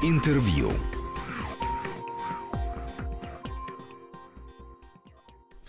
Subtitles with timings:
[0.00, 0.70] Интервью.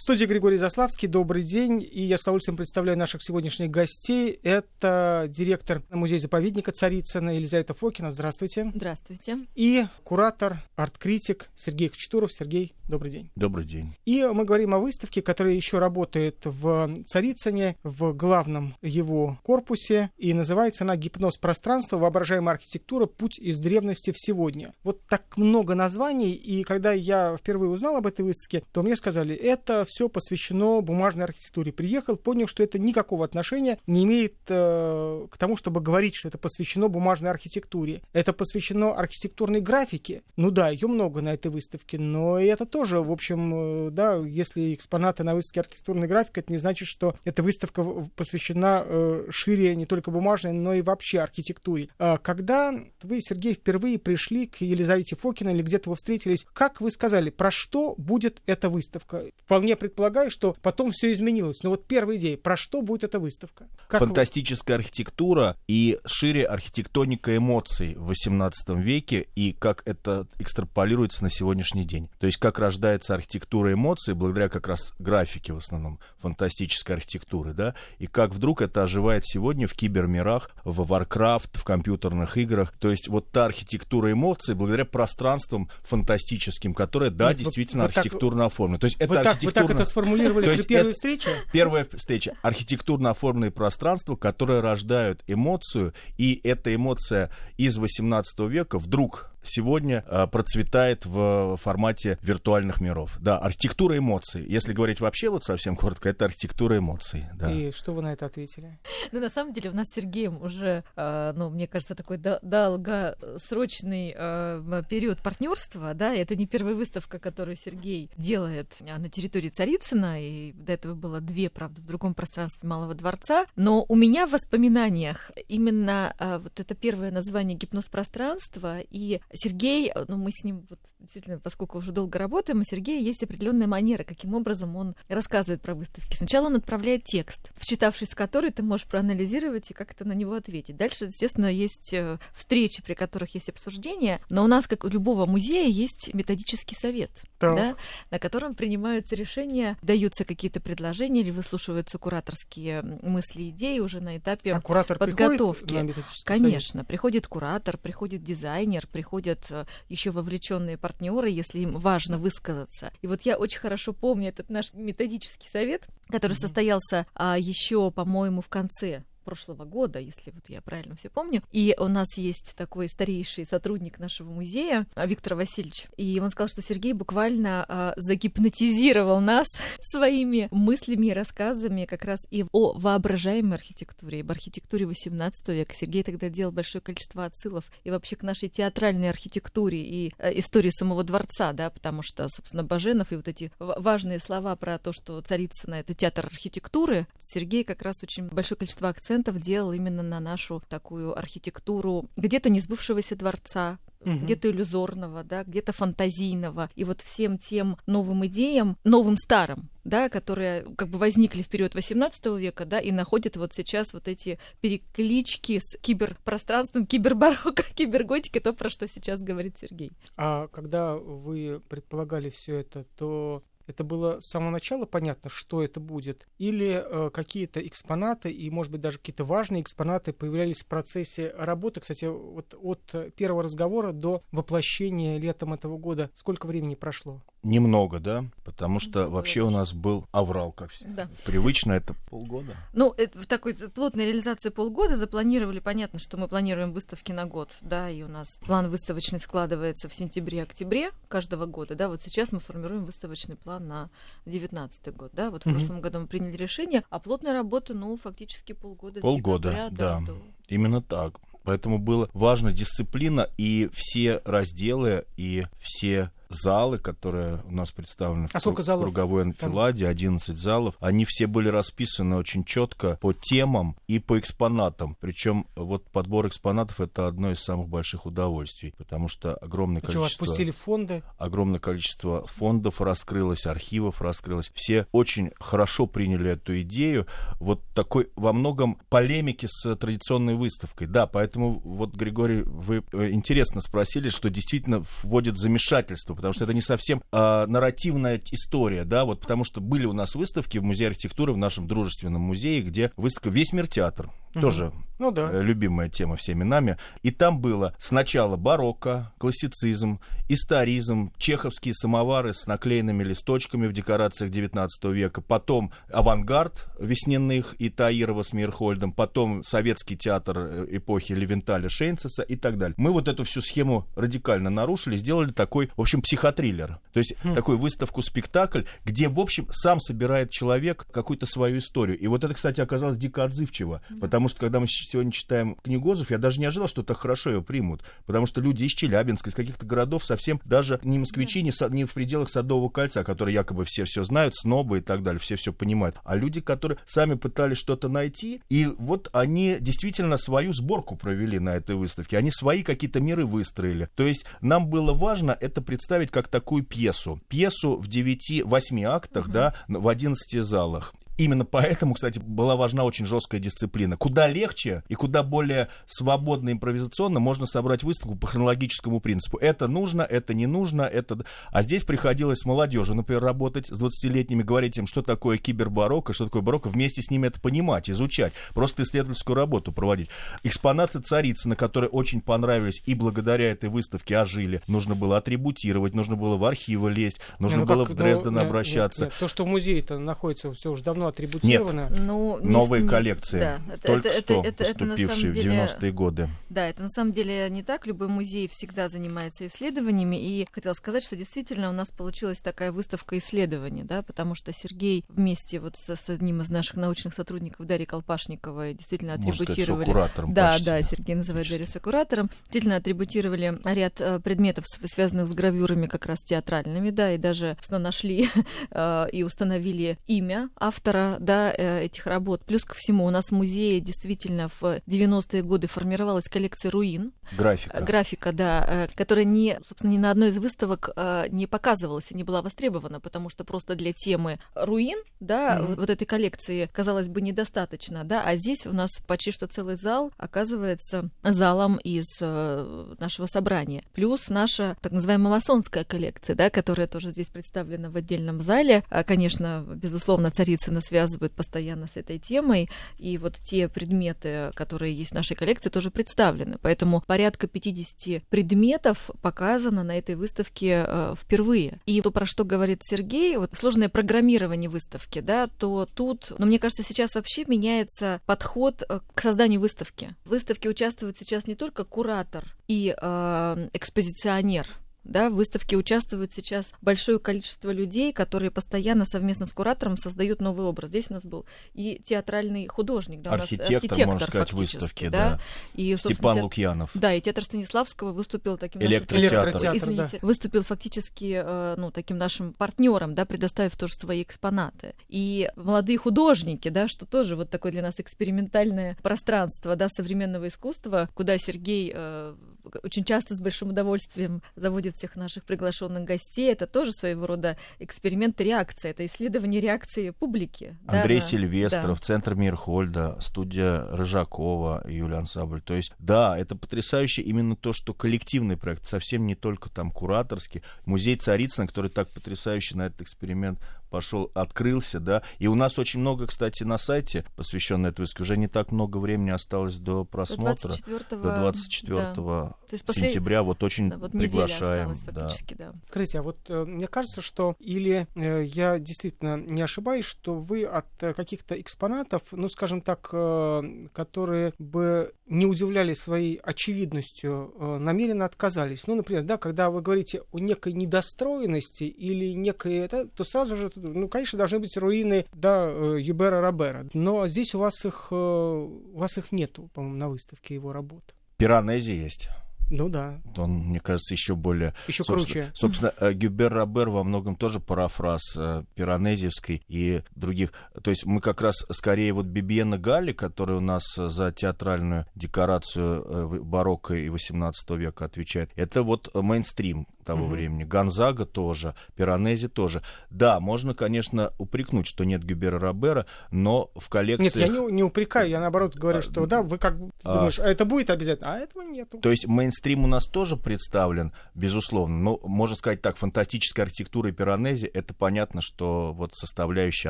[0.10, 1.08] Студии Григорий Заславский.
[1.08, 1.88] Добрый день.
[1.88, 4.40] И я с удовольствием представляю наших сегодняшних гостей.
[4.42, 8.12] Это директор музея-заповедника Царицына Елизавета Фокина.
[8.12, 8.72] Здравствуйте.
[8.74, 9.38] Здравствуйте.
[9.54, 12.34] И куратор, арт-критик Сергей Хачатуров.
[12.34, 13.30] Сергей, добрый день.
[13.36, 13.94] Добрый день.
[14.06, 20.10] И мы говорим о выставке, которая еще работает в Царицыне, в главном его корпусе.
[20.18, 21.98] И называется она «Гипноз пространства.
[21.98, 23.06] Воображаемая архитектура.
[23.06, 24.74] Путь из древности в сегодня».
[24.82, 26.32] Вот так много названий.
[26.32, 31.26] И когда я впервые узнал об этой выставке, то мне сказали, это все посвящено бумажной
[31.26, 31.72] архитектуре.
[31.72, 36.38] Приехал, понял, что это никакого отношения не имеет э, к тому, чтобы говорить, что это
[36.38, 38.02] посвящено бумажной архитектуре.
[38.14, 40.22] Это посвящено архитектурной графике.
[40.36, 44.74] Ну да, ее много на этой выставке, но это тоже, в общем, э, да, если
[44.74, 47.84] экспонаты на выставке архитектурной графики, это не значит, что эта выставка
[48.16, 51.90] посвящена э, шире не только бумажной, но и вообще архитектуре.
[51.98, 56.92] А когда вы, Сергей, впервые пришли к Елизавете Фокиной или где-то вы встретились, как вы
[56.92, 59.24] сказали, про что будет эта выставка?
[59.46, 61.64] Вполне предполагаю, что потом все изменилось.
[61.64, 63.68] Но вот первая идея, про что будет эта выставка?
[63.88, 64.84] Как Фантастическая вы...
[64.84, 72.10] архитектура и шире архитектоника эмоций в XVIII веке и как это экстраполируется на сегодняшний день.
[72.20, 77.76] То есть как рождается архитектура эмоций благодаря как раз графике в основном фантастической архитектуры, да,
[77.98, 82.74] и как вдруг это оживает сегодня в кибермирах, в Warcraft, в компьютерных играх.
[82.78, 88.44] То есть вот та архитектура эмоций благодаря пространствам фантастическим, которые, да, Нет, действительно вот, архитектурно
[88.44, 88.80] так, оформлены.
[88.80, 89.68] То есть это архитектурно...
[89.68, 91.30] Так, так это сформулировали при первой встрече?
[91.52, 92.36] Первая встреча.
[92.42, 100.28] Архитектурно оформленные пространства, которые рождают эмоцию, и эта эмоция из 18 века вдруг сегодня э,
[100.28, 103.18] процветает в формате виртуальных миров.
[103.20, 104.46] Да, архитектура эмоций.
[104.48, 107.26] Если говорить вообще вот совсем коротко, это архитектура эмоций.
[107.36, 107.52] Да.
[107.52, 108.80] И что вы на это ответили?
[109.12, 114.14] Ну, на самом деле, у нас с Сергеем уже, э, ну, мне кажется, такой долгосрочный
[114.16, 120.54] э, период партнерства, да, это не первая выставка, которую Сергей делает на территории Царицына, и
[120.54, 125.32] до этого было две, правда, в другом пространстве Малого дворца, но у меня в воспоминаниях
[125.48, 130.80] именно вот это первое название гипноз пространства и Сергей, э, ну мы с ним вот
[131.10, 135.74] действительно, поскольку уже долго работаем, у Сергея есть определенная манера, каким образом он рассказывает про
[135.74, 136.16] выставки.
[136.16, 140.78] Сначала он отправляет текст, вчитавшись в который ты можешь проанализировать и как-то на него ответить.
[140.78, 145.26] Дальше, естественно, есть э, встречи, при которых есть обсуждения, но у нас, как у любого
[145.26, 147.10] музея, есть методический совет,
[147.40, 147.74] да,
[148.12, 154.54] на котором принимаются решения, даются какие-то предложения или выслушиваются кураторские мысли, идеи уже на этапе
[154.54, 155.74] а куратор подготовки.
[155.74, 155.92] На
[156.24, 156.88] Конечно, совет?
[156.88, 160.99] приходит куратор, приходит дизайнер, приходят э, еще вовлеченные партнеры,
[161.30, 162.92] если им важно высказаться.
[163.02, 168.42] И вот я очень хорошо помню этот наш методический совет, который состоялся а, еще, по-моему,
[168.42, 171.44] в конце прошлого года, если вот я правильно все помню.
[171.52, 175.86] И у нас есть такой старейший сотрудник нашего музея, а, Виктор Васильевич.
[175.98, 179.46] И он сказал, что Сергей буквально а, загипнотизировал нас
[179.82, 185.76] своими мыслями и рассказами как раз и о воображаемой архитектуре, об архитектуре XVIII века.
[185.76, 190.72] Сергей тогда делал большое количество отсылов и вообще к нашей театральной архитектуре и э, истории
[190.72, 195.22] самого дворца, да, потому что, собственно, Баженов и вот эти важные слова про то, что
[195.22, 200.20] Царицына— это театр архитектуры, Сергей как раз очень большое количество акцентов акцентов делал именно на
[200.20, 204.12] нашу такую архитектуру где-то несбывшегося дворца, угу.
[204.12, 206.70] где-то иллюзорного, да, где-то фантазийного.
[206.76, 211.76] И вот всем тем новым идеям, новым старым, да, которые как бы возникли в период
[211.76, 218.54] 18 века, да, и находят вот сейчас вот эти переклички с киберпространством, кибербарокко, киберготикой, то,
[218.54, 219.92] про что сейчас говорит Сергей.
[220.16, 225.80] А когда вы предполагали все это, то это было с самого начала понятно, что это
[225.80, 226.28] будет?
[226.40, 231.80] Или э, какие-то экспонаты, и, может быть, даже какие-то важные экспонаты появлялись в процессе работы?
[231.80, 237.22] Кстати, вот от первого разговора до воплощения летом этого года сколько времени прошло?
[237.42, 240.86] Немного, да, потому что Немного вообще у нас был аврал, как все.
[240.86, 241.10] Да.
[241.26, 242.56] Привычно это полгода.
[242.74, 247.58] Ну, это, в такой плотной реализации полгода запланировали, понятно, что мы планируем выставки на год,
[247.62, 252.42] да, и у нас план выставочный складывается в сентябре-октябре каждого года, да, вот сейчас мы
[252.42, 253.90] формируем выставочный план на
[254.26, 255.52] 2019 год, да, вот в mm-hmm.
[255.52, 259.00] прошлом году мы приняли решение, а плотная работа, ну, фактически полгода.
[259.00, 260.06] Полгода, декабря, да, да.
[260.06, 260.18] До...
[260.50, 261.20] Именно так.
[261.44, 268.40] Поэтому было важно дисциплина и все разделы и все залы, которые у нас представлены а
[268.40, 268.84] в круг, залов?
[268.86, 274.96] круговой анфиладе, 11 залов, они все были расписаны очень четко по темам и по экспонатам.
[275.00, 280.10] Причем вот подбор экспонатов это одно из самых больших удовольствий, потому что огромное количество...
[280.10, 281.04] Что, вас пустили фонды?
[281.18, 284.52] Огромное количество фондов раскрылось, архивов раскрылось.
[284.54, 287.08] Все очень хорошо приняли эту идею.
[287.40, 290.88] Вот такой во многом полемики с традиционной выставкой.
[290.88, 296.54] Да, поэтому вот, Григорий, вы э, интересно спросили, что действительно вводит замешательство, потому что это
[296.54, 300.90] не совсем а, нарративная история, да, вот потому что были у нас выставки в Музее
[300.90, 304.42] архитектуры, в нашем дружественном музее, где выставка «Весь мир театр», угу.
[304.42, 305.30] тоже ну, да.
[305.32, 306.78] Э, любимая тема всеми нами.
[307.04, 314.84] И там было сначала барокко, классицизм, историзм, чеховские самовары с наклеенными листочками в декорациях 19
[314.86, 322.24] века, потом авангард Весненных и Таирова с Мирхольдом, потом советский театр э, эпохи Левенталя Шейнцеса
[322.24, 322.76] и так далее.
[322.78, 326.80] Мы вот эту всю схему радикально нарушили, сделали такой, в общем, психотриллер.
[326.92, 327.36] То есть хм.
[327.36, 332.00] такую выставку-спектакль, где, в общем, сам собирает человек какую-то свою историю.
[332.00, 333.98] И вот это, кстати, оказалось дико отзывчиво, да.
[334.02, 337.42] потому что когда мы сегодня читаем книгозов, я даже не ожидал, что так хорошо ее
[337.44, 341.86] примут, потому что люди из Челябинска, из каких-то городов совсем даже не москвичи, не, не
[341.86, 345.54] в пределах Садового кольца, которые якобы все все знают, снобы и так далее, все все
[345.54, 351.38] понимают, а люди, которые сами пытались что-то найти, и вот они действительно свою сборку провели
[351.38, 353.90] на этой выставке, они свои какие-то миры выстроили.
[353.96, 357.20] То есть нам было важно это представить как такую пьесу.
[357.28, 363.42] Пьесу в 9-8 актах, да, в 11 залах именно поэтому, кстати, была важна очень жесткая
[363.42, 363.98] дисциплина.
[363.98, 369.38] Куда легче и куда более свободно импровизационно можно собрать выставку по хронологическому принципу.
[369.38, 371.20] Это нужно, это не нужно, это...
[371.52, 376.26] А здесь приходилось с молодежью, например, работать с 20-летними, говорить им, что такое кибербарокко, что
[376.26, 380.10] такое барокко, вместе с ними это понимать, изучать, просто исследовательскую работу проводить.
[380.44, 386.38] Экспонаты Царицына, которые очень понравились и благодаря этой выставке ожили, нужно было атрибутировать, нужно было
[386.38, 389.06] в архивы лезть, нужно ну, было как, в Дрезден ну, обращаться.
[389.06, 389.20] Нет, нет.
[389.20, 391.90] То, что в музее-то находится все уже давно атрибутировано.
[391.90, 395.50] Нет, ну, новые не, коллекции, да, это, только это, что это, это, поступившие это, деле,
[395.50, 396.30] в 90-е годы.
[396.50, 397.88] Да, это на самом деле не так.
[397.88, 400.16] Любой музей всегда занимается исследованиями.
[400.16, 405.06] И хотела сказать, что действительно у нас получилась такая выставка исследований, да, потому что Сергей
[405.10, 409.86] вместе вот с, с одним из наших научных сотрудников Дарьей Колпашниковой действительно атрибутировали...
[409.86, 410.66] Можно сказать, куратором да, почти.
[410.66, 412.30] да, Сергей называет Дарью сокуратором.
[412.44, 418.30] Действительно атрибутировали ряд э, предметов, связанных с гравюрами как раз театральными, да, и даже нашли
[418.72, 422.44] э, и установили имя автора автора да, э, этих работ.
[422.46, 427.14] Плюс ко всему, у нас в музее действительно в 90-е годы формировалась коллекция руин.
[427.38, 427.78] Графика.
[427.78, 430.90] Э, графика, да, э, которая не, собственно, ни на одной из выставок
[431.30, 435.66] не показывалась и не была востребована, потому что просто для темы руин, да, mm-hmm.
[435.68, 439.76] вот, вот этой коллекции, казалось бы, недостаточно, да, а здесь у нас почти что целый
[439.76, 443.84] зал оказывается залом из нашего собрания.
[443.94, 448.84] Плюс наша так называемая масонская коллекция, да, которая тоже здесь представлена в отдельном зале.
[449.06, 455.16] Конечно, безусловно, Царицына связывают постоянно с этой темой, и вот те предметы, которые есть в
[455.16, 456.58] нашей коллекции, тоже представлены.
[456.62, 461.80] Поэтому порядка 50 предметов показано на этой выставке э, впервые.
[461.86, 466.60] И то, про что говорит Сергей, вот сложное программирование выставки, да, то тут, ну, мне
[466.60, 470.16] кажется, сейчас вообще меняется подход э, к созданию выставки.
[470.26, 474.68] В выставке участвуют сейчас не только куратор и э, экспозиционер,
[475.10, 480.66] да, в выставке участвует сейчас большое количество людей, которые постоянно совместно с куратором создают новый
[480.66, 480.90] образ.
[480.90, 485.10] Здесь у нас был и театральный художник, да, архитектор, у нас архитектор можно сказать, выставки,
[485.10, 485.30] да.
[485.30, 485.40] да.
[485.74, 486.42] И, Степан те...
[486.42, 486.92] Лукьянов.
[486.94, 489.78] Да, и театр Станиславского выступил таким электротеатр, нашим...
[489.78, 490.28] извините, да.
[490.28, 494.96] выступил фактически э, ну, таким нашим партнером, да, предоставив тоже свои экспонаты.
[495.08, 501.10] И молодые художники, да, что тоже вот такое для нас экспериментальное пространство, да, современного искусства,
[501.14, 502.36] куда Сергей э,
[502.84, 506.52] очень часто с большим удовольствием заводит всех наших приглашенных гостей.
[506.52, 510.78] Это тоже своего рода эксперимент реакции, это исследование реакции публики.
[510.88, 512.06] Андрей да, Сильвестров, да.
[512.06, 515.62] Центр Мирхольда, студия Рыжакова, Юлия Ансабль.
[515.62, 520.64] То есть, да, это потрясающе именно то, что коллективный проект, совсем не только там кураторский.
[520.86, 525.24] Музей Царицына, который так потрясающе на этот эксперимент пошел, открылся, да.
[525.40, 528.98] И у нас очень много, кстати, на сайте, посвященной этой выставке, уже не так много
[528.98, 530.70] времени осталось до просмотра.
[530.70, 532.94] До 24, до 24 да.
[532.94, 533.44] сентября.
[533.44, 534.94] Вот очень да, вот приглашаем.
[535.12, 535.30] Да.
[535.58, 535.74] да.
[535.88, 540.64] Скажите, а вот э, мне кажется, что или э, я действительно не ошибаюсь, что вы
[540.64, 547.78] от э, каких-то экспонатов, ну, скажем так, э, которые бы не удивляли своей очевидностью, э,
[547.78, 548.88] намеренно отказались.
[548.88, 553.70] Ну, например, да, когда вы говорите о некой недостроенности или некой, это, то сразу же
[553.82, 556.88] ну, конечно, должны быть руины, да, э, Юбера Робера.
[556.94, 561.16] Но здесь у вас их, э, у вас их нету, по-моему, на выставке его работ.
[561.38, 562.30] Пиранези есть.
[562.70, 563.20] Ну да.
[563.38, 564.74] Он, мне кажется, еще более...
[564.88, 565.52] Еще собственно, круче.
[565.56, 570.52] Собственно, э, Гюбер Робер во многом тоже парафраз э, Пиранезевской и других.
[570.84, 575.06] То есть мы как раз скорее вот Бибиена Галли, который у нас э, за театральную
[575.16, 580.32] декорацию барокко и 18 века отвечает, это вот мейнстрим того Мгм.
[580.34, 580.64] времени.
[580.64, 582.82] Гонзага тоже, Пиранези тоже.
[583.12, 587.36] Да, можно, конечно, упрекнуть, что нет Гюбера Робера, но в Нет, коллекциях...
[587.36, 590.48] я не, не упрекаю, я наоборот говорю, А, что да, вы как а- думаешь, а
[590.48, 592.00] это будет обязательно, а этого нету.
[592.00, 594.98] То есть мейнстрим у нас тоже представлен, безусловно.
[594.98, 599.90] Но, можно сказать так, фантастическая архитектура и пиранези— это понятно, что вот составляющая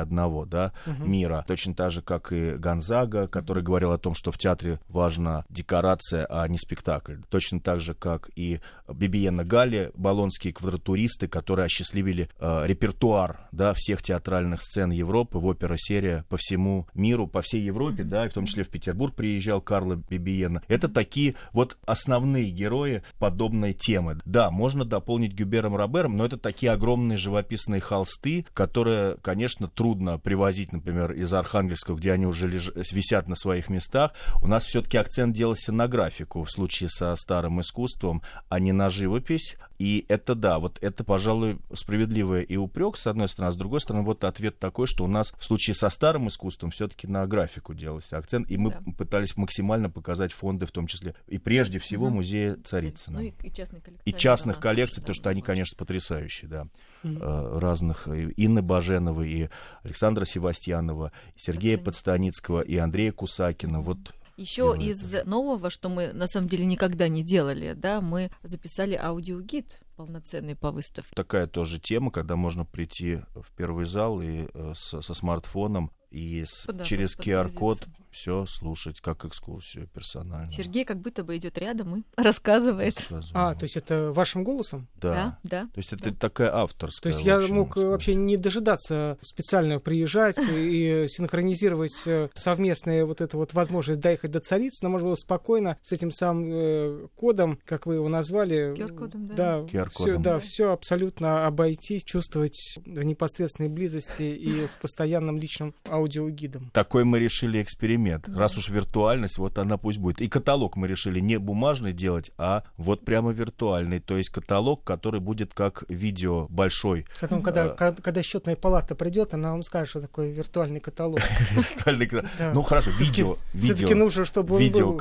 [0.00, 1.10] одного да, Мгм.
[1.10, 1.44] мира.
[1.46, 6.26] Точно так же, как и Гонзага, который говорил о том, что в театре важна декорация,
[6.28, 7.16] а не спектакль.
[7.28, 14.02] Точно так же, как и Бибиена Галли, болонские квадратуристы, которые осчастливили э, репертуар да, всех
[14.02, 18.46] театральных сцен Европы в опера-серия по всему миру, по всей Европе, да, и в том
[18.46, 20.62] числе в Петербург приезжал Карло Бибиена.
[20.68, 24.18] Это такие вот основные герои подобной темы.
[24.24, 30.72] Да, можно дополнить Гюбером Робером, но это такие огромные живописные холсты, которые, конечно, трудно привозить,
[30.72, 32.70] например, из Архангельского, где они уже леж...
[32.92, 34.12] висят на своих местах.
[34.42, 38.90] У нас все-таки акцент делался на графику в случае со старым искусством, а не на
[38.90, 39.56] живопись.
[39.78, 43.80] И это да, вот это, пожалуй, справедливый и упрек, с одной стороны, а с другой
[43.80, 47.72] стороны, вот ответ такой, что у нас в случае со старым искусством все-таки на графику
[47.72, 48.92] делался акцент, и мы Да.
[48.98, 52.16] пытались максимально показать фонды, в том числе, и прежде всего Мгм.
[52.16, 53.18] музея Царицына.
[53.20, 54.02] Ну и, и частных коллекций.
[54.12, 56.66] И частных коллекций, потому что они, конечно, потрясающие, да,
[57.04, 59.48] э, разных, и Инны Баженовой, и
[59.82, 63.98] Александра Севастьянова, и Сергея Подстаницкого, и Андрея Кусакина, вот
[64.36, 69.80] Еще из нового, что мы на самом деле никогда не делали, да, мы записали аудиогид
[69.96, 71.10] полноценный по выставке.
[71.14, 76.42] такая тоже тема, когда можно прийти в первый зал и э, с- со смартфоном и
[76.46, 77.86] с- через QR-код.
[78.10, 80.50] Все слушать, как экскурсию персонально.
[80.50, 83.08] Сергей как будто бы идет рядом и рассказывает.
[83.32, 84.88] А, то есть это вашим голосом?
[85.00, 85.10] да.
[85.10, 85.62] Да, да.
[85.66, 87.12] То есть это такая авторская.
[87.12, 87.88] То есть я мог э, сказать.
[87.90, 94.40] вообще не дожидаться специально приезжать и синхронизировать э, совместные вот эту вот возможность доехать до
[94.40, 94.88] Царицына.
[94.90, 98.72] Можно было спокойно с этим самым э, кодом, как вы его назвали.
[98.74, 99.34] QR-кодом, да.
[99.34, 100.22] Да, QR-кодом.
[100.22, 100.40] да, Да.
[100.40, 106.70] все абсолютно обойтись, чувствовать в непосредственной близости и с постоянным личным аудиогидом.
[106.72, 107.99] Такой мы решили эксперимент.
[108.26, 108.38] Да.
[108.38, 110.20] Раз уж виртуальность, вот она пусть будет.
[110.20, 114.00] И каталог мы решили не бумажный делать, а вот прямо виртуальный.
[114.00, 117.06] То есть каталог, который будет как видео большой.
[117.20, 117.92] Потом, когда, А.
[117.92, 121.20] когда счетная палата придет, она вам скажет, что такое виртуальный каталог.
[121.52, 122.52] Виртуальный ката- Да.
[122.54, 123.36] Ну хорошо, видео.
[123.52, 123.96] Все-таки видео.
[123.96, 124.96] нужно, чтобы он был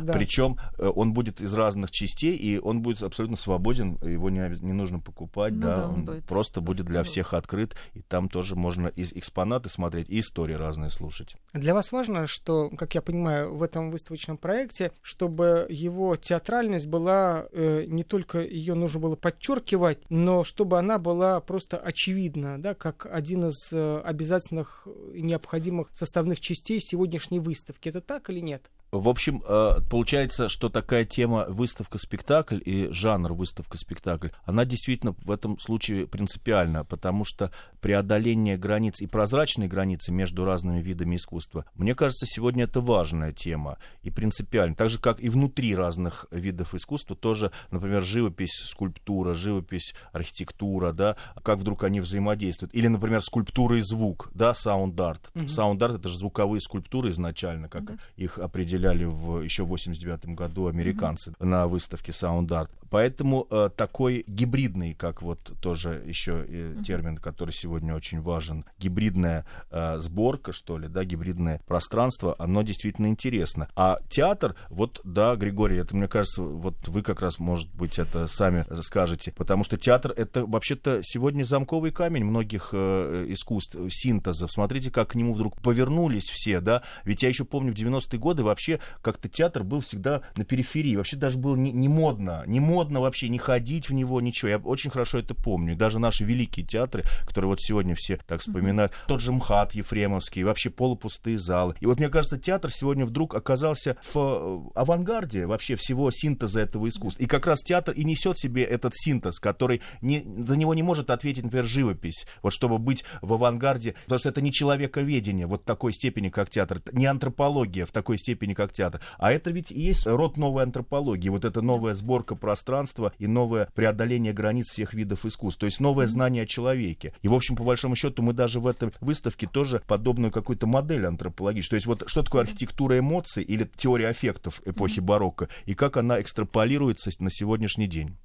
[0.00, 0.12] да.
[0.12, 5.00] Причем э, он будет из разных частей, и он будет абсолютно свободен, его не, нужно
[5.00, 9.68] покупать, Ну да, он просто будет для всех открыт, и там тоже можно и экспонаты
[9.68, 11.36] смотреть, и истории разные слушать.
[11.52, 17.46] Для вас важно, что, как я понимаю, в этом выставочном проекте, чтобы его театральность была
[17.52, 23.06] э, не только ее нужно было подчеркивать, но чтобы она была просто очевидна, да, как
[23.10, 27.88] один из э, обязательных необходимых составных частей сегодняшней выставки.
[27.88, 28.70] Это так или нет?
[29.00, 35.58] В общем, э, получается, что такая тема выставка-спектакль и жанр выставка-спектакль, она действительно в этом
[35.58, 42.24] случае принципиальна, потому что преодоление границ и прозрачные границы между разными видами искусства, мне кажется,
[42.26, 44.76] сегодня это важная тема и принципиально.
[44.76, 51.16] Так же, как и внутри разных видов искусства, тоже, например, живопись, скульптура, живопись, архитектура, да,
[51.42, 52.72] как вдруг они взаимодействуют.
[52.74, 55.32] Или, например, скульптура и звук, да, саунд-арт.
[55.48, 57.96] Саунд-арт— это же звуковые скульптуры изначально, как Да.
[58.16, 58.38] их
[58.84, 62.70] определяли в еще в 89 году американцы на выставке Sound Art.
[62.90, 69.44] Поэтому э, такой гибридный, как вот тоже еще э, термин, который сегодня очень важен, гибридная
[69.70, 73.68] э, сборка, что ли, да, гибридное пространство, оно действительно интересно.
[73.74, 78.28] А театр, вот, да, Григорий, это, мне кажется, вот вы как раз, может быть, это
[78.28, 84.52] сами скажете, потому что театр— это вообще-то сегодня замковый камень многих э, искусств, синтезов.
[84.52, 88.44] Смотрите, как к нему вдруг повернулись все, да, ведь я еще помню, в 90-е годы
[88.44, 93.00] вообще как-то театр был всегда на периферии, вообще даже было не, не модно, не модно
[93.00, 94.48] вообще не ходить в него, ничего.
[94.48, 95.76] Я очень хорошо это помню.
[95.76, 100.70] Даже наши великие театры, которые вот сегодня все так вспоминают, тот же МХАТ Ефремовский, вообще
[100.70, 101.74] полупустые залы.
[101.80, 106.88] И вот мне кажется, театр сегодня вдруг оказался в э, авангарде вообще всего синтеза этого
[106.88, 107.22] искусства.
[107.22, 110.82] И как раз театр и несет в себе этот синтез, который не, за него не
[110.82, 112.26] может ответить, например, живопись.
[112.42, 116.80] Вот чтобы быть в авангарде, потому что это не человековедение вот такой степени, как театр,
[116.92, 119.00] не антропология в такой степени, как театр.
[119.18, 123.68] А это ведь и есть род новой антропологии, вот эта новая сборка пространства, и новое
[123.74, 127.14] преодоление границ всех видов искусств, то есть новое знание о человеке.
[127.22, 131.06] И, в общем, по большому счету, мы даже в этой выставке тоже подобную какую-то модель
[131.06, 131.80] антропологическую.
[131.80, 136.20] То есть вот что такое архитектура эмоций или теория аффектов эпохи барокко, и как она
[136.20, 138.16] экстраполируется на сегодняшний день.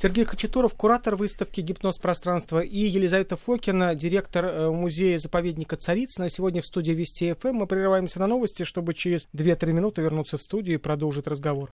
[0.00, 6.28] Сергей Хачатуров, куратор выставки «Гипноз пространства» и Елизавета Фокина, директор э, музея-заповедника Царицына.
[6.28, 7.48] Сегодня в студии Вести ФМ.
[7.48, 11.72] Мы прерываемся на новости, чтобы через 2-3 минуты вернуться в студию и продолжить разговор.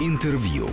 [0.00, 0.66] Интервью.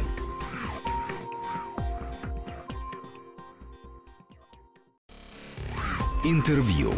[6.23, 6.93] Интервью.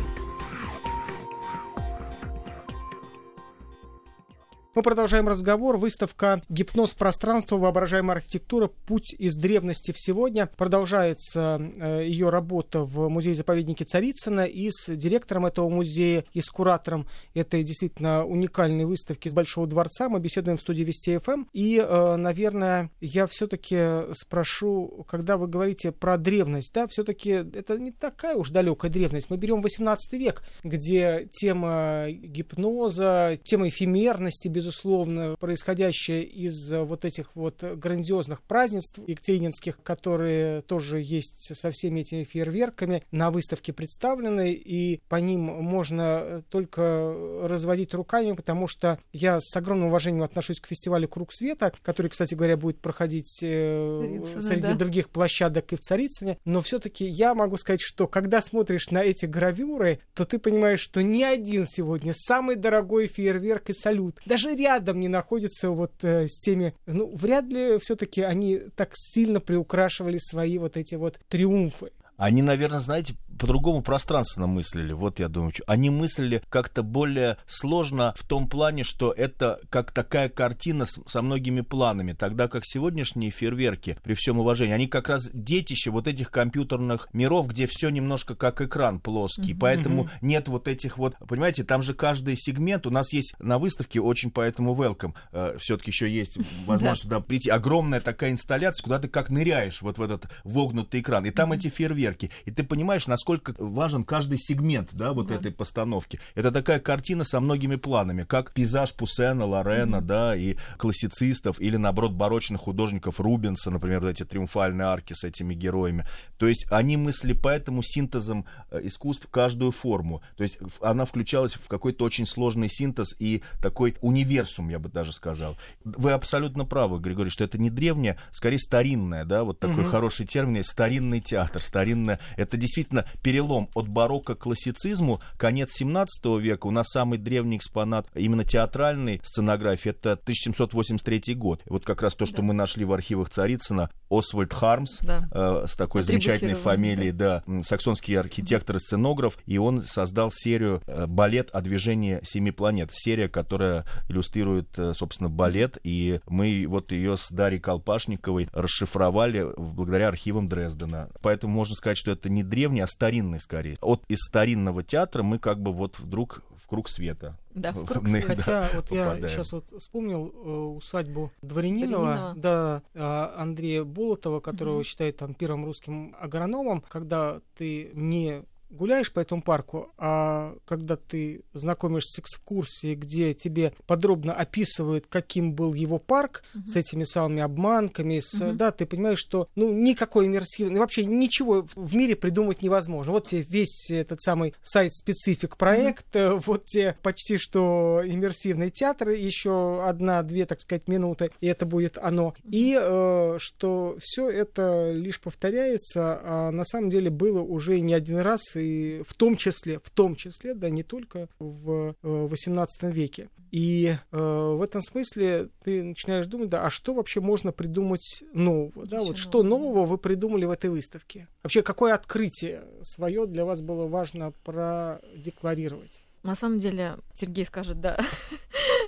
[4.76, 5.78] Мы продолжаем разговор.
[5.78, 7.58] Выставка «Гипноз пространства.
[7.58, 8.68] Воображаемая архитектура.
[8.88, 10.48] Путь из древности в сегодня».
[10.48, 14.46] Продолжается э, ее работа в музее-заповеднике Царицына.
[14.46, 20.10] И с директором этого музея, и с куратором этой действительно уникальной выставки с Большого дворца
[20.10, 21.44] мы беседуем в студии Вести ФМ.
[21.54, 27.92] И, э, наверное, я все-таки спрошу, когда вы говорите про древность, да, все-таки это не
[27.92, 29.30] такая уж далекая древность.
[29.30, 37.04] Мы берем 18 век, где тема гипноза, тема эфемерности, без безусловно, происходящее из э, вот
[37.04, 44.54] этих вот грандиозных празднеств екатерининских, которые тоже есть со всеми этими фейерверками, на выставке представлены,
[44.54, 50.68] и по ним можно только разводить руками, потому что я с огромным уважением отношусь к
[50.68, 54.76] фестивалю «Круг света», который, кстати говоря, будет проходить э, Царицыно, среди да.
[54.76, 59.26] других площадок и в Царицыне, но все-таки я могу сказать, что когда смотришь на эти
[59.26, 65.00] гравюры, то ты понимаешь, что ни один сегодня самый дорогой фейерверк и салют, даже рядом
[65.00, 70.58] не находится вот э, с теми, ну, вряд ли все-таки они так сильно приукрашивали свои
[70.58, 71.92] вот эти вот триумфы.
[72.18, 74.94] Они, наверное, знаете, по-другому пространственно мыслили.
[74.94, 80.30] Вот я думаю, они мыслили как-то более сложно в том плане, что это как такая
[80.30, 85.30] картина с, со многими планами, тогда как сегодняшние фейерверки, при всем уважении, они как раз
[85.32, 89.60] детище вот этих компьютерных миров, где все немножко как экран плоский, mm-hmm.
[89.60, 94.00] поэтому нет вот этих вот, понимаете, там же каждый сегмент, у нас есть на выставке
[94.00, 99.08] очень поэтому welcome, э, все-таки еще есть возможность туда прийти, огромная такая инсталляция, куда ты
[99.08, 103.33] как ныряешь вот в этот вогнутый экран, и там эти фейерверки, и ты понимаешь, насколько
[103.34, 105.36] насколько важен каждый сегмент, да, вот да.
[105.36, 106.20] этой постановки.
[106.36, 110.02] Это такая картина со многими планами, как пейзаж Пуссена, Лорена, mm-hmm.
[110.02, 115.54] да, и классицистов, или, наоборот, барочных художников Рубенса, например, вот эти триумфальные арки с этими
[115.54, 116.06] героями.
[116.38, 120.22] То есть они мысли поэтому синтезом э, искусств каждую форму.
[120.38, 125.14] То есть она включалась в какой-то очень сложный синтез и такой универсум, я бы даже
[125.14, 125.58] сказал.
[125.84, 129.90] Вы абсолютно правы, Григорий, что это не древнее, скорее старинное, да, вот такой mm-hmm.
[129.90, 132.20] хороший термин, старинный театр, старинное.
[132.38, 138.08] Это действительно перелом от барокко к классицизму, конец 17 века, у нас самый древний экспонат
[138.16, 141.62] именно театральной сценографии, это 1783 год.
[141.66, 142.44] Вот как раз то, что да.
[142.44, 145.28] мы нашли в архивах Царицына, Освальд Хармс, да.
[145.32, 147.44] э, с такой замечательной фамилией, да.
[147.48, 152.90] да, саксонский архитектор и сценограф, и он создал серию э, балет о движении семи планет,
[152.92, 160.08] серия, которая иллюстрирует, э, собственно, балет, и мы вот ее с Дарьей Колпашниковой расшифровали благодаря
[160.08, 161.10] архивам Дрездена.
[161.22, 163.78] Поэтому можно сказать, что это не древний, а старинный скорее.
[163.82, 167.38] От из старинного театра мы как бы вот вдруг в круг света.
[167.54, 168.28] Да, в круг света.
[168.28, 169.24] Хотя вот попадаем.
[169.24, 172.34] я сейчас вот вспомнил э, усадьбу Дворянинова, Дворянинова.
[172.38, 174.84] да, э, Андрея Болотова, которого угу.
[174.86, 181.44] считают там первым русским агрономом, когда ты не гуляешь по этому парку, а когда ты
[181.54, 186.66] знакомишься с экскурсией, где тебе подробно описывают, каким был его парк, uh-huh.
[186.66, 188.54] с этими самыми обманками, с, uh-huh.
[188.54, 193.14] да, ты понимаешь, что ну никакой иммерсивный, вообще ничего в мире придумать невозможно.
[193.14, 196.42] Вот тебе весь этот самый сайт-специфик проект, uh-huh.
[196.46, 202.34] вот тебе почти что иммерсивный театр, еще одна-две, так сказать, минуты, и это будет оно.
[202.44, 208.20] И э, что все это лишь повторяется, а на самом деле было уже не один
[208.20, 213.30] раз, и в том числе, в том числе, да, не только в XVIII э, веке.
[213.52, 218.86] И э, в этом смысле ты начинаешь думать, да, а что вообще можно придумать нового?
[218.88, 221.28] Да, вот что нового вы придумали в этой выставке?
[221.44, 226.04] Вообще, какое открытие свое для вас было важно продекларировать?
[226.24, 228.00] На самом деле, Сергей скажет, да,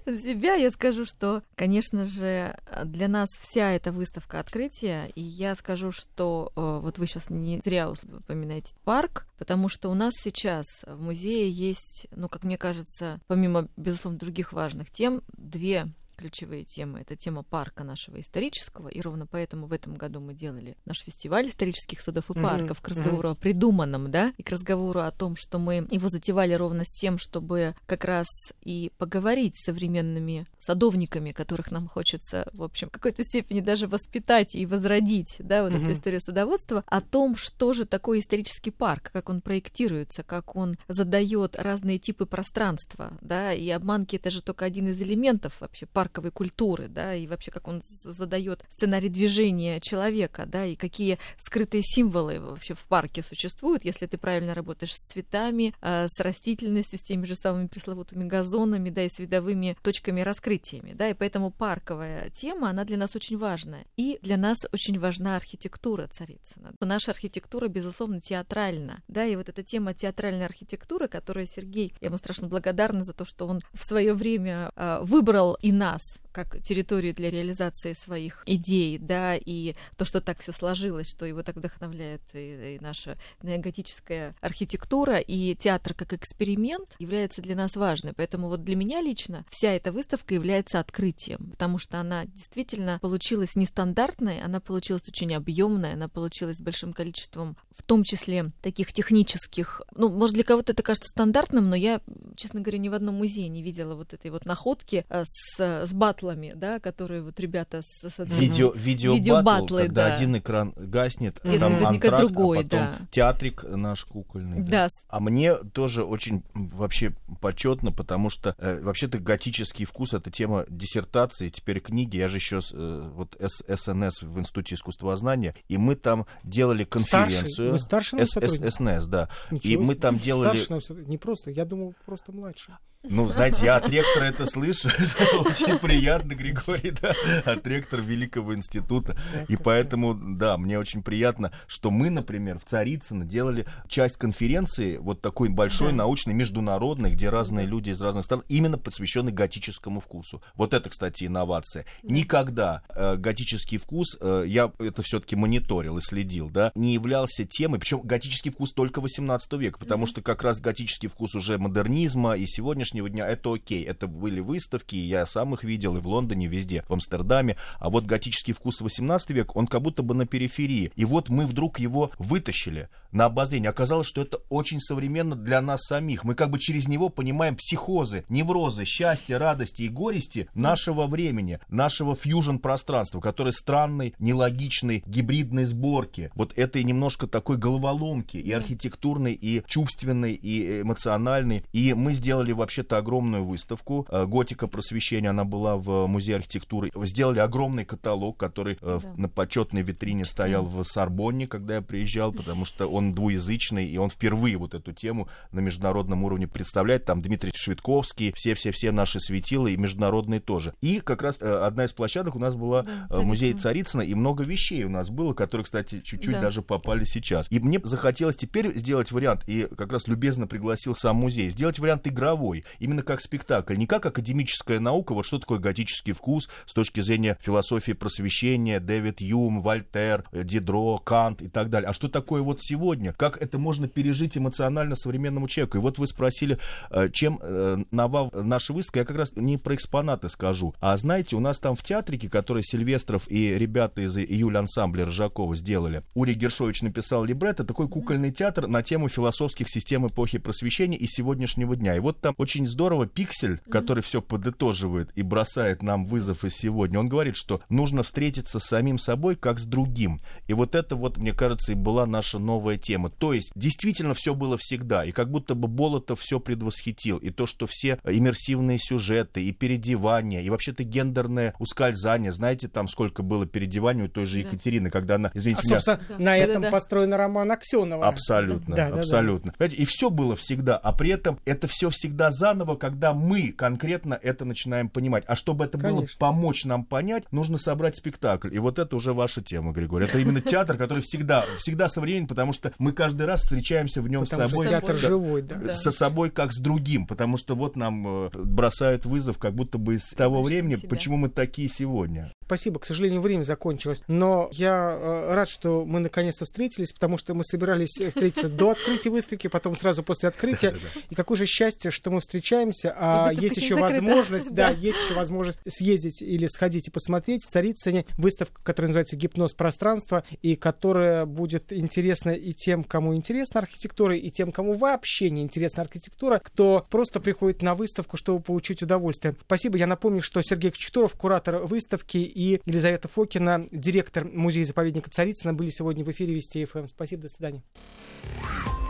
[0.24, 5.92] себя, я скажу, что, конечно же, для нас вся эта выставка открытия, и я скажу,
[5.92, 11.02] что э, вот вы сейчас не зря упоминаете парк, потому что у нас сейчас в
[11.02, 17.02] музее есть, ну, как мне кажется, помимо, безусловно, других важных тем, две ключевые темы.
[17.02, 21.50] Это тема парка нашего исторического, и ровно поэтому в этом году мы делали наш фестиваль
[21.50, 22.84] исторических садов и парков mm-hmm.
[22.84, 23.34] к разговору mm-hmm.
[23.34, 27.18] о придуманном, да, и к разговору о том, что мы его затевали ровно с тем,
[27.18, 28.28] чтобы как раз
[28.64, 34.56] и поговорить с современными садовниками, которых нам хочется, в общем, в какой-то степени даже воспитать
[34.56, 35.82] и возродить, да, вот mm-hmm.
[35.82, 40.76] эту историю садоводства, о том, что же такое исторический парк, как он проектируется, как он
[40.88, 46.32] задает разные типы пространства, да, и обманки это же только один из элементов вообще парковой
[46.32, 52.40] культуры, да, и вообще как он задает сценарий движения человека, да, и какие скрытые символы
[52.40, 57.26] вообще в парке существуют, если ты правильно работаешь с цветами, э, с растительностью, с теми
[57.26, 62.70] же самыми пресловутыми газонами, да, и с видовыми точками раскрытиями, да, и поэтому парковая тема,
[62.70, 63.86] она для нас очень важная.
[63.98, 66.74] И для нас очень важна архитектура Царицына.
[66.82, 72.18] Наша архитектура, безусловно, театральна, да, и вот эта тема театральной архитектуры, которую Сергей, я ему
[72.18, 76.25] страшно благодарна за то, что он в свое время э, выбрал и нас us.
[76.36, 81.44] Как территорию для реализации своих идей, да, и то, что так все сложилось, что его
[81.44, 88.12] так вдохновляет и, и наша неоготическая архитектура, и театр как эксперимент является для нас важной.
[88.12, 93.56] Поэтому вот для меня лично вся эта выставка является открытием, потому что она действительно получилась
[93.56, 100.10] нестандартной, она получилась очень объемной, она получилась большим количеством, в том числе таких технических, ну,
[100.10, 102.02] может, для кого-то это кажется стандартным, но я,
[102.36, 105.94] честно говоря, ни в одном музее не видела вот этой вот находки э, с, с
[105.94, 110.14] батл батлами, да, которые вот ребята с, с видео видео, видео батл, когда да.
[110.14, 113.00] один экран гаснет, и там возникает антракт, другой, а потом да.
[113.12, 114.62] театрик наш кукольный.
[114.62, 114.70] Да.
[114.70, 114.88] да.
[115.10, 121.50] А мне тоже очень вообще почетно, потому что э, вообще-то готический вкус это тема диссертации,
[121.50, 122.18] теперь книги.
[122.18, 127.78] Я же еще э, вот С, СНС в Институте искусствознания, и мы там делали конференцию.
[127.78, 128.20] Старший?
[128.20, 129.30] Вы старший СНС, да.
[129.52, 130.58] Ничего и мы там делали.
[130.58, 132.74] Старший, не просто, я думал просто младший.
[133.10, 134.90] Ну, знаете, я от ректора это слышу.
[135.40, 137.14] Очень приятно, Григорий, да,
[137.46, 139.18] от ректора Великого института.
[139.48, 145.22] И поэтому, да, мне очень приятно, что мы, например, в Царицыно делали часть конференции, вот
[145.22, 150.42] такой большой, научной, международной, где разные люди из разных стран, именно посвященной готическому вкусу.
[150.56, 151.86] Вот это, кстати, инновация.
[152.04, 157.80] Никогда э, готический вкус, э, я это все-таки мониторил и следил, да, не являлся темой,
[157.80, 162.46] причем готический вкус только 18 века, потому что как раз готический вкус уже модернизма и
[162.46, 163.84] сегодняшний сегодняшнего дня это окей.
[163.84, 167.58] Это были выставки, я сам их видел и в Лондоне, везде, в Амстердаме.
[167.80, 170.92] А вот готический вкус 18 век, он как будто бы на периферии.
[170.96, 173.70] И вот мы вдруг его вытащили на обозрение.
[173.70, 176.24] Оказалось, что это очень современно для нас самих.
[176.24, 182.16] Мы как бы через него понимаем психозы, неврозы, счастье, радости и горести нашего времени, нашего
[182.16, 186.32] фьюжн-пространства, которое странной, нелогичной, гибридной сборки.
[186.36, 191.64] Вот этой немножко такой головоломки и архитектурной, и чувственной, и эмоциональной.
[191.72, 194.08] И мы сделали вообще это огромную выставку.
[194.10, 196.92] Э, Готика просвещения, она была в Музее архитектуры.
[197.04, 199.14] Сделали огромный каталог, который э, да.
[199.18, 204.10] на почетной витрине стоял в Сорбонне, когда я приезжал, потому что он двуязычный, и он
[204.10, 207.06] впервые вот эту тему на международном уровне представляет.
[207.06, 210.74] Там Дмитрий Швидковский, все-все-все наши светила, и международные тоже.
[210.82, 214.44] И как раз э, одна из площадок у нас была да, музей Царицына, и много
[214.44, 216.42] вещей у нас было, которые, кстати, чуть-чуть да.
[216.42, 217.48] даже попали сейчас.
[217.50, 222.08] И мне захотелось теперь сделать вариант, и как раз любезно пригласил сам музей, сделать вариант
[222.08, 227.00] игровой именно как спектакль, не как академическая наука, вот что такое готический вкус с точки
[227.00, 232.62] зрения философии просвещения, Дэвид Юм, Вольтер, Дидро, Кант и так далее, а что такое вот
[232.62, 235.78] сегодня, как это можно пережить эмоционально современному человеку.
[235.78, 236.58] И вот вы спросили,
[236.90, 241.36] э, чем э, нова наша выставка, я как раз не про экспонаты скажу, а знаете,
[241.36, 246.34] у нас там в театрике, который Сильвестров и ребята из июля ансамбля Ржакова сделали, Ури
[246.34, 251.96] Гершович написал либретто, такой кукольный театр на тему философских систем эпохи просвещения и сегодняшнего дня.
[251.96, 256.56] И вот там очень очень здорово Пиксель, который все подытоживает и бросает нам вызов из
[256.56, 260.20] сегодня, он говорит, что нужно встретиться с самим собой как с другим.
[260.48, 263.10] И вот это вот, мне кажется, и была наша новая тема.
[263.10, 267.18] То есть, действительно, все было всегда, и как будто бы Болотов все предвосхитил.
[267.18, 272.32] И то, что все иммерсивные сюжеты, и переодевания, и вообще-то гендерное ускользание.
[272.32, 274.48] Знаете, там сколько было переодеваний у той же да.
[274.48, 275.82] Екатерины, когда она, извините а, меня...
[275.82, 276.24] Собственно, да.
[276.24, 276.72] на этом да, да.
[276.72, 278.08] построен роман Аксенова.
[278.08, 279.54] Абсолютно, да, абсолютно.
[279.60, 279.76] Да, да.
[279.76, 284.20] И все было всегда, а при этом это все всегда за заново, когда мы конкретно
[284.22, 285.24] это начинаем понимать.
[285.28, 286.02] А чтобы это Конечно.
[286.02, 288.54] было помочь нам понять, нужно собрать спектакль.
[288.54, 290.06] И вот это уже ваша тема, Григорий.
[290.06, 294.28] Это именно театр, который всегда, всегда современен, потому что мы каждый раз встречаемся в нем
[294.28, 294.68] с собой.
[294.68, 295.74] театр живой, да.
[295.74, 299.96] Со собой как с другим, потому что вот нам э, бросают вызов, как будто бы
[299.96, 300.90] из того времени, себя.
[300.90, 302.32] почему мы такие сегодня.
[302.46, 304.04] Спасибо, к сожалению, время закончилось.
[304.08, 309.10] Но я э, рад, что мы наконец-то встретились, потому что мы собирались встретиться до открытия
[309.10, 310.76] выставки, потом сразу после открытия.
[311.10, 315.60] И какое же счастье, что мы встречаемся, а есть еще возможность, да, есть еще возможность
[315.68, 321.74] съездить или сходить и посмотреть в Царицыне выставка, которая называется «Гипноз пространства», и которая будет
[321.74, 327.20] интересна и тем, кому интересна архитектура, и тем, кому вообще не интересна архитектура, кто просто
[327.20, 329.36] приходит на выставку, чтобы получить удовольствие.
[329.42, 329.78] Спасибо.
[329.78, 336.04] Я напомню, что Сергей Кочетуров, куратор выставки, и Елизавета Фокина, директор музея-заповедника Царицына, были сегодня
[336.04, 336.86] в эфире Вести ФМ.
[336.86, 337.64] Спасибо, до свидания.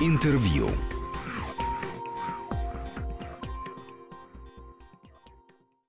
[0.01, 0.67] Интервью.